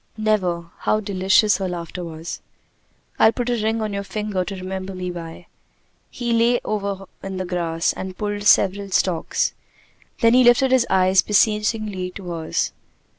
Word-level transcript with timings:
"Never!" 0.17 0.71
How 0.79 0.99
delicious 0.99 1.57
her 1.59 1.69
laughter 1.69 2.03
was. 2.03 2.41
"I'll 3.19 3.31
put 3.31 3.51
a 3.51 3.63
ring 3.63 3.83
on 3.83 3.93
your 3.93 4.01
finger 4.01 4.43
to 4.43 4.55
remember 4.55 4.95
me 4.95 5.11
by." 5.11 5.45
He 6.09 6.33
lay 6.33 6.59
over 6.65 7.05
in 7.21 7.37
the 7.37 7.45
grass 7.45 7.93
and 7.93 8.17
pulled 8.17 8.45
several 8.45 8.89
stalks. 8.89 9.53
Then 10.21 10.33
he 10.33 10.43
lifted 10.43 10.71
his 10.71 10.87
eyes 10.89 11.21
beseechingly 11.21 12.09
to 12.15 12.31
hers. 12.31 12.71